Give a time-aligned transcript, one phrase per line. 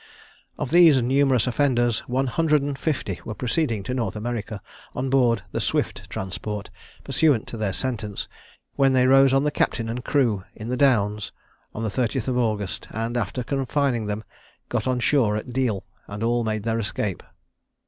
[0.57, 4.59] Of these numerous offenders, one hundred and fifty were proceeding to North America,
[4.95, 6.71] on board the Swift transport,
[7.03, 8.27] pursuant to their sentence,
[8.75, 11.31] when they rose on the captain and crew, in the Downs,
[11.75, 14.23] on the 30th of August, and, after confining them,
[14.69, 17.21] got on shore at Deal, and all made their escape.